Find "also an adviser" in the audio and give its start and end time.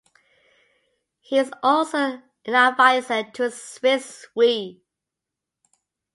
1.61-3.21